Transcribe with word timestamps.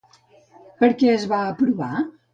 Per 0.79 0.89
què 1.03 1.13
es 1.19 1.27
va 1.35 1.45
aprovar? 1.53 1.95